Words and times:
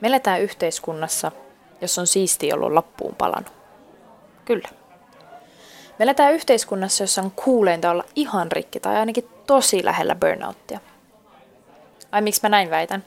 Me 0.00 0.08
eletään 0.08 0.42
yhteiskunnassa, 0.42 1.32
jossa 1.80 2.00
on 2.00 2.06
siisti 2.06 2.52
ollut 2.52 2.72
loppuun 2.72 3.14
palannut. 3.14 3.52
Kyllä. 4.44 4.68
Me 5.98 6.02
eletään 6.02 6.32
yhteiskunnassa, 6.32 7.02
jossa 7.02 7.22
on 7.22 7.30
kuuleinta 7.30 7.90
olla 7.90 8.04
ihan 8.16 8.52
rikki 8.52 8.80
tai 8.80 8.96
ainakin 8.96 9.28
tosi 9.46 9.84
lähellä 9.84 10.14
burnouttia. 10.14 10.80
Ai 12.12 12.22
miksi 12.22 12.40
mä 12.42 12.48
näin 12.48 12.70
väitän? 12.70 13.04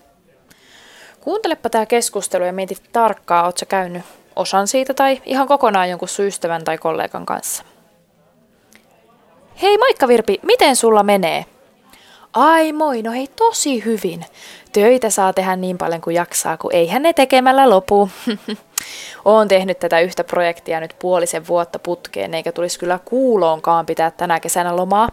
Kuuntelepa 1.22 1.70
tämä 1.70 1.86
keskustelu 1.86 2.44
ja 2.44 2.54
mieti 2.54 2.78
tarkkaa, 2.92 3.46
oot 3.46 3.58
sä 3.58 3.66
käynyt 3.66 4.04
osan 4.36 4.68
siitä 4.68 4.94
tai 4.94 5.22
ihan 5.26 5.48
kokonaan 5.48 5.90
jonkun 5.90 6.08
ystävän 6.20 6.64
tai 6.64 6.78
kollegan 6.78 7.26
kanssa. 7.26 7.64
Hei 9.62 9.78
moikka 9.78 10.08
Virpi, 10.08 10.40
miten 10.42 10.76
sulla 10.76 11.04
menee? 11.04 11.46
Ai 12.34 12.72
moi, 12.74 13.02
no 13.02 13.12
hei 13.12 13.28
tosi 13.28 13.86
hyvin. 13.86 14.26
Töitä 14.74 15.10
saa 15.10 15.34
tehdä 15.34 15.56
niin 15.56 15.78
paljon 15.78 16.02
kuin 16.02 16.16
jaksaa, 16.16 16.58
kun 16.58 16.74
eihän 16.74 17.02
ne 17.02 17.14
tekemällä 17.14 17.70
lopu. 17.70 18.10
Oon 19.26 19.48
tehnyt 19.48 19.80
tätä 19.80 20.00
yhtä 20.00 20.24
projektia 20.24 20.80
nyt 20.80 20.96
puolisen 21.00 21.48
vuotta 21.48 21.80
putkeen, 21.80 22.34
eikä 22.34 22.52
tulisi 22.52 22.80
kyllä 22.80 23.00
kuuloonkaan 23.06 23.86
pitää 23.86 24.12
tänä 24.12 24.40
kesänä 24.40 24.76
lomaa. 24.76 25.10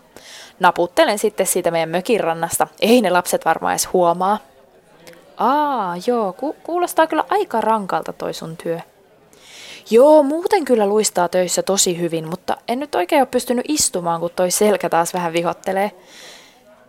Naputtelen 0.61 1.19
sitten 1.19 1.47
siitä 1.47 1.71
meidän 1.71 1.89
mökin 1.89 2.21
rannasta. 2.21 2.67
Ei 2.81 3.01
ne 3.01 3.11
lapset 3.11 3.45
varmaan 3.45 3.73
edes 3.73 3.93
huomaa. 3.93 4.39
Aa, 5.37 5.95
joo, 6.07 6.33
ku- 6.33 6.57
kuulostaa 6.63 7.07
kyllä 7.07 7.25
aika 7.29 7.61
rankalta 7.61 8.13
toi 8.13 8.35
sun 8.35 8.57
työ. 8.57 8.81
Joo, 9.91 10.23
muuten 10.23 10.65
kyllä 10.65 10.87
luistaa 10.87 11.29
töissä 11.29 11.63
tosi 11.63 11.99
hyvin, 11.99 12.29
mutta 12.29 12.57
en 12.69 12.81
nyt 12.81 12.95
oikein 12.95 13.23
ole 13.23 13.29
pystynyt 13.31 13.65
istumaan, 13.69 14.21
kun 14.21 14.31
toi 14.37 14.51
selkä 14.51 14.89
taas 14.89 15.15
vähän 15.15 15.33
vihottelee. 15.33 15.93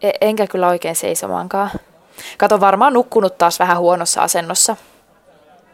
E- 0.01 0.11
enkä 0.21 0.47
kyllä 0.47 0.67
oikein 0.67 0.95
seisomaankaan. 0.95 1.69
Kato, 2.37 2.59
varmaan 2.59 2.93
nukkunut 2.93 3.37
taas 3.37 3.59
vähän 3.59 3.77
huonossa 3.77 4.21
asennossa. 4.21 4.75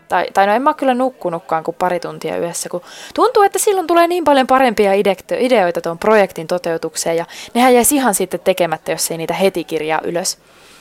Tai, 0.10 0.26
tai 0.34 0.48
no 0.48 0.54
en 0.54 0.62
mä 0.62 0.74
kyllä 0.74 0.94
nukkunutkaan 0.94 1.64
kuin 1.64 1.76
pari 1.80 2.00
tuntia 2.00 2.38
yössä, 2.38 2.70
kun 2.70 2.82
tuntuu, 3.16 3.44
että 3.44 3.60
silloin 3.60 3.88
tulee 3.88 4.08
niin 4.08 4.24
paljon 4.24 4.48
parempia 4.48 4.92
ideoita 5.40 5.82
tuon 5.82 5.98
projektin 5.98 6.48
toteutukseen 6.48 7.18
ja 7.18 7.26
nehän 7.54 7.74
jäisi 7.74 7.96
ihan 7.96 8.16
sitten 8.16 8.40
tekemättä, 8.40 8.92
jos 8.92 9.12
ei 9.12 9.18
niitä 9.18 9.34
heti 9.34 9.64
kirjaa 9.64 10.02
ylös. 10.04 10.38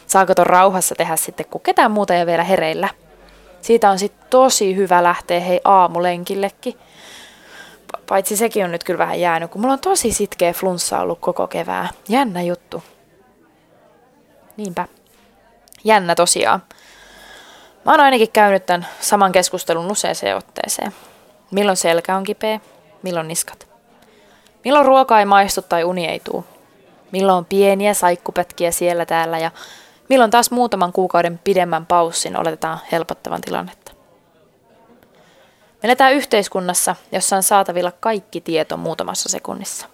Saako 0.07 0.35
ton 0.35 0.47
rauhassa 0.47 0.95
tehdä 0.95 1.17
sitten, 1.17 1.47
kun 1.51 1.61
ketään 1.61 1.91
muuta 1.91 2.15
ei 2.15 2.27
vielä 2.27 2.45
hereillä. 2.45 2.89
Siitä 3.63 3.91
on 3.91 3.99
sitten 3.99 4.27
tosi 4.31 4.77
hyvä 4.77 5.03
lähteä 5.03 5.41
hei 5.41 5.61
aamulenkillekin. 5.65 6.75
Paitsi 8.09 8.37
sekin 8.37 8.65
on 8.65 8.71
nyt 8.71 8.85
kyllä 8.85 8.99
vähän 8.99 9.21
jäänyt, 9.21 9.51
kun 9.51 9.61
mulla 9.61 9.73
on 9.73 9.81
tosi 9.81 10.13
sitkeä 10.13 10.53
flunssa 10.53 11.01
ollut 11.01 11.19
koko 11.21 11.47
kevää. 11.47 11.89
Jännä 12.09 12.43
juttu. 12.43 12.83
Niinpä. 14.57 14.89
Jännä 15.85 16.15
tosiaan. 16.15 16.63
Mä 17.85 17.93
oon 17.93 18.01
ainakin 18.01 18.33
käynyt 18.33 18.67
tämän 18.67 18.87
saman 19.01 19.33
keskustelun 19.33 19.91
useaseen 19.91 20.37
otteeseen. 20.37 20.93
Milloin 21.51 21.77
selkä 21.77 22.17
on 22.17 22.25
kipeä, 22.25 22.61
milloin 23.03 23.29
niskat. 23.29 23.69
Milloin 24.65 24.87
ruoka 24.87 25.19
ei 25.19 25.25
maistu 25.25 25.63
tai 25.63 25.85
uni 25.85 26.07
ei 26.07 26.21
tuu. 26.21 26.45
Milloin 27.13 27.39
on 27.39 27.45
pieniä 27.45 27.95
saikkupätkiä 27.95 28.71
siellä 28.71 29.07
täällä 29.07 29.39
ja 29.39 29.51
milloin 30.09 30.31
taas 30.31 30.51
muutaman 30.51 30.93
kuukauden 30.93 31.41
pidemmän 31.45 31.87
paussin 31.87 32.37
oletetaan 32.37 32.79
helpottavan 32.93 33.41
tilannetta. 33.41 33.93
Me 35.83 35.87
eletään 35.87 36.13
yhteiskunnassa, 36.13 36.97
jossa 37.13 37.37
on 37.37 37.43
saatavilla 37.43 37.93
kaikki 38.01 38.41
tieto 38.41 38.77
muutamassa 38.77 39.29
sekunnissa. 39.29 39.92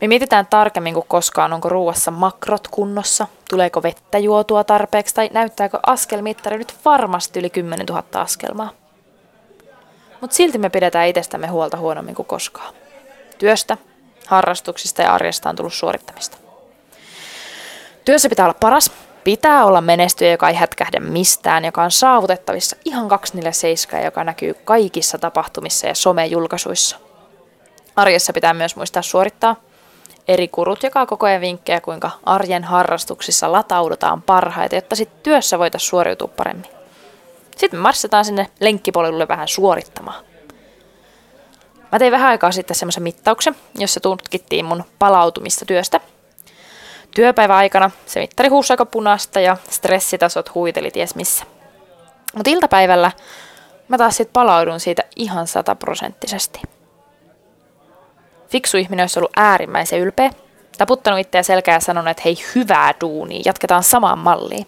Me 0.00 0.08
mietitään 0.08 0.46
tarkemmin 0.46 0.94
kuin 0.94 1.06
koskaan, 1.08 1.52
onko 1.52 1.68
ruuassa 1.68 2.10
makrot 2.10 2.68
kunnossa, 2.68 3.26
tuleeko 3.50 3.82
vettä 3.82 4.18
juotua 4.18 4.64
tarpeeksi 4.64 5.14
tai 5.14 5.30
näyttääkö 5.32 5.78
askelmittari 5.86 6.58
nyt 6.58 6.74
varmasti 6.84 7.38
yli 7.38 7.50
10 7.50 7.86
000 7.86 8.04
askelmaa. 8.14 8.70
Mutta 10.20 10.36
silti 10.36 10.58
me 10.58 10.70
pidetään 10.70 11.08
itsestämme 11.08 11.46
huolta 11.46 11.76
huonommin 11.76 12.14
kuin 12.14 12.26
koskaan. 12.26 12.74
Työstä, 13.38 13.76
harrastuksista 14.26 15.02
ja 15.02 15.14
arjesta 15.14 15.50
on 15.50 15.56
tullut 15.56 15.74
suorittamista. 15.74 16.36
Työssä 18.04 18.28
pitää 18.28 18.46
olla 18.46 18.56
paras, 18.60 18.90
pitää 19.24 19.64
olla 19.64 19.80
menestyjä, 19.80 20.30
joka 20.30 20.48
ei 20.48 20.54
hätkähdä 20.54 21.00
mistään, 21.00 21.64
joka 21.64 21.82
on 21.82 21.90
saavutettavissa 21.90 22.76
ihan 22.84 23.08
247, 23.08 24.04
joka 24.04 24.24
näkyy 24.24 24.54
kaikissa 24.54 25.18
tapahtumissa 25.18 25.86
ja 25.86 25.94
somejulkaisuissa. 25.94 26.96
Arjessa 27.96 28.32
pitää 28.32 28.54
myös 28.54 28.76
muistaa 28.76 29.02
suorittaa– 29.02 29.56
eri 30.28 30.48
kurut 30.48 30.82
jakaa 30.82 31.06
koko 31.06 31.26
ajan 31.26 31.40
vinkkejä, 31.40 31.80
kuinka 31.80 32.10
arjen 32.24 32.64
harrastuksissa 32.64 33.52
lataudutaan 33.52 34.22
parhaita, 34.22 34.74
jotta 34.74 34.96
sitten 34.96 35.20
työssä 35.22 35.58
voitaisiin 35.58 35.88
suoriutua 35.88 36.28
paremmin. 36.28 36.70
Sitten 37.56 37.80
me 37.80 37.82
marssitaan 37.82 38.24
sinne 38.24 38.48
lenkkipolulle 38.60 39.28
vähän 39.28 39.48
suorittamaan. 39.48 40.24
Mä 41.92 41.98
tein 41.98 42.12
vähän 42.12 42.28
aikaa 42.30 42.52
sitten 42.52 42.76
semmoisen 42.76 43.02
mittauksen, 43.02 43.56
jossa 43.74 44.00
tutkittiin 44.00 44.64
mun 44.64 44.84
palautumista 44.98 45.64
työstä. 45.64 46.00
Työpäivän 47.14 47.56
aikana 47.56 47.90
se 48.06 48.20
mittari 48.20 48.48
huusi 48.48 48.72
aika 48.72 48.86
punaista 48.86 49.40
ja 49.40 49.56
stressitasot 49.70 50.54
huiteli 50.54 50.90
ties 50.90 51.14
missä. 51.14 51.44
Mutta 52.34 52.50
iltapäivällä 52.50 53.12
mä 53.88 53.98
taas 53.98 54.16
sitten 54.16 54.32
palaudun 54.32 54.80
siitä 54.80 55.02
ihan 55.16 55.46
sataprosenttisesti. 55.46 56.60
Fiksu 58.48 58.76
ihminen 58.76 59.02
olisi 59.02 59.18
ollut 59.18 59.32
äärimmäisen 59.36 60.00
ylpeä, 60.00 60.30
taputtanut 60.78 61.20
itseä 61.20 61.42
selkää 61.42 61.74
ja 61.74 61.80
sanonut, 61.80 62.10
että 62.10 62.22
hei, 62.24 62.36
hyvää 62.54 62.94
duunia, 63.00 63.42
jatketaan 63.44 63.82
samaan 63.82 64.18
malliin. 64.18 64.66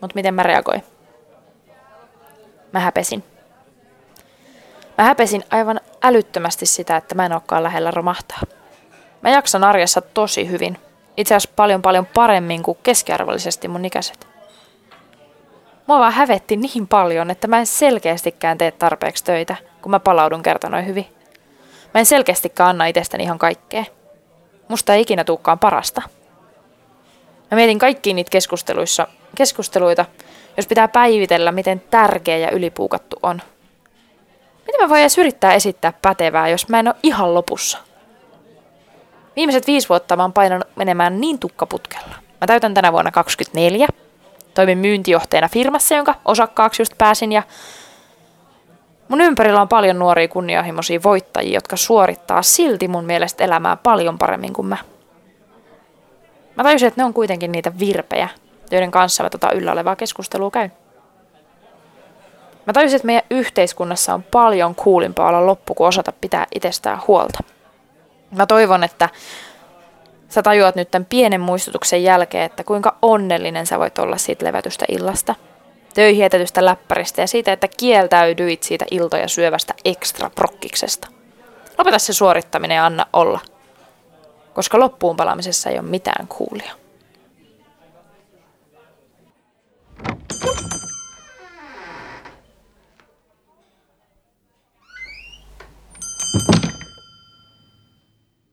Mutta 0.00 0.14
miten 0.14 0.34
mä 0.34 0.42
reagoin? 0.42 0.84
Mä 2.72 2.80
häpesin. 2.80 3.24
Mä 4.98 5.04
häpesin 5.04 5.44
aivan 5.50 5.80
älyttömästi 6.02 6.66
sitä, 6.66 6.96
että 6.96 7.14
mä 7.14 7.26
en 7.26 7.32
olekaan 7.32 7.62
lähellä 7.62 7.90
romahtaa. 7.90 8.40
Mä 9.22 9.30
jaksan 9.30 9.64
arjessa 9.64 10.00
tosi 10.00 10.50
hyvin. 10.50 10.78
Itse 11.16 11.34
asiassa 11.34 11.54
paljon 11.56 11.82
paljon 11.82 12.06
paremmin 12.06 12.62
kuin 12.62 12.78
keskiarvollisesti 12.82 13.68
mun 13.68 13.84
ikäiset. 13.84 14.26
Mua 15.86 15.98
vaan 15.98 16.12
hävetti 16.12 16.56
niin 16.56 16.88
paljon, 16.88 17.30
että 17.30 17.46
mä 17.46 17.58
en 17.58 17.66
selkeästikään 17.66 18.58
tee 18.58 18.70
tarpeeksi 18.70 19.24
töitä, 19.24 19.56
kun 19.82 19.90
mä 19.90 20.00
palaudun 20.00 20.42
kerta 20.42 20.68
noin 20.68 20.86
hyvin. 20.86 21.06
Mä 21.94 21.98
en 21.98 22.06
selkeästikään 22.06 22.70
anna 22.70 22.86
itsestäni 22.86 23.24
ihan 23.24 23.38
kaikkea. 23.38 23.84
Musta 24.68 24.94
ei 24.94 25.00
ikinä 25.00 25.24
tuukkaan 25.24 25.58
parasta. 25.58 26.02
Mä 27.50 27.56
mietin 27.56 27.78
kaikkiin 27.78 28.16
niitä 28.16 28.30
keskusteluissa, 28.30 29.08
keskusteluita, 29.36 30.04
jos 30.56 30.66
pitää 30.66 30.88
päivitellä, 30.88 31.52
miten 31.52 31.82
tärkeä 31.90 32.36
ja 32.36 32.50
ylipuukattu 32.50 33.16
on. 33.22 33.42
Miten 34.66 34.80
mä 34.80 34.88
voin 34.88 35.00
edes 35.00 35.18
yrittää 35.18 35.54
esittää 35.54 35.92
pätevää, 36.02 36.48
jos 36.48 36.68
mä 36.68 36.78
en 36.78 36.88
ole 36.88 36.96
ihan 37.02 37.34
lopussa? 37.34 37.78
Viimeiset 39.36 39.66
viisi 39.66 39.88
vuotta 39.88 40.16
mä 40.16 40.22
oon 40.22 40.32
painanut 40.32 40.68
menemään 40.76 41.20
niin 41.20 41.38
tukkaputkella. 41.38 42.14
Mä 42.40 42.46
täytän 42.46 42.74
tänä 42.74 42.92
vuonna 42.92 43.10
24. 43.10 43.88
Toimin 44.54 44.78
myyntijohtajana 44.78 45.48
firmassa, 45.48 45.94
jonka 45.94 46.14
osakkaaksi 46.24 46.82
just 46.82 46.92
pääsin 46.98 47.32
ja 47.32 47.42
Mun 49.08 49.20
ympärillä 49.20 49.60
on 49.60 49.68
paljon 49.68 49.98
nuoria 49.98 50.28
kunnianhimoisia 50.28 51.02
voittajia, 51.02 51.54
jotka 51.54 51.76
suorittaa 51.76 52.42
silti 52.42 52.88
mun 52.88 53.04
mielestä 53.04 53.44
elämää 53.44 53.76
paljon 53.76 54.18
paremmin 54.18 54.52
kuin 54.52 54.66
mä. 54.66 54.76
Mä 56.56 56.62
tajusin, 56.62 56.88
että 56.88 57.00
ne 57.00 57.04
on 57.04 57.14
kuitenkin 57.14 57.52
niitä 57.52 57.72
virpejä, 57.78 58.28
joiden 58.70 58.90
kanssa 58.90 59.22
mä 59.22 59.30
tota 59.30 59.52
yllä 59.52 59.72
olevaa 59.72 59.96
keskustelua 59.96 60.50
käyn. 60.50 60.72
Mä 62.66 62.72
tajusin, 62.72 62.96
että 62.96 63.06
meidän 63.06 63.24
yhteiskunnassa 63.30 64.14
on 64.14 64.22
paljon 64.22 64.74
kuulimpaa 64.74 65.28
olla 65.28 65.46
loppu 65.46 65.74
kuin 65.74 65.88
osata 65.88 66.12
pitää 66.20 66.46
itsestään 66.54 67.00
huolta. 67.06 67.38
Mä 68.30 68.46
toivon, 68.46 68.84
että 68.84 69.08
sä 70.28 70.42
tajuat 70.42 70.76
nyt 70.76 70.90
tämän 70.90 71.06
pienen 71.06 71.40
muistutuksen 71.40 72.02
jälkeen, 72.02 72.44
että 72.44 72.64
kuinka 72.64 72.96
onnellinen 73.02 73.66
sä 73.66 73.78
voit 73.78 73.98
olla 73.98 74.16
siitä 74.16 74.44
levätystä 74.44 74.84
illasta– 74.88 75.34
töihin 75.94 76.22
jätetystä 76.22 76.64
läppäristä 76.64 77.20
ja 77.20 77.26
siitä, 77.26 77.52
että 77.52 77.68
kieltäydyit 77.76 78.62
siitä 78.62 78.84
iltoja 78.90 79.28
syövästä 79.28 79.74
ekstra 79.84 80.30
prokkiksesta. 80.30 81.08
Lopeta 81.78 81.98
se 81.98 82.12
suorittaminen 82.12 82.76
ja 82.76 82.86
anna 82.86 83.06
olla, 83.12 83.40
koska 84.54 84.80
loppuun 84.80 85.16
palaamisessa 85.16 85.70
ei 85.70 85.78
ole 85.78 85.88
mitään 85.88 86.28
kuulia. 86.28 86.83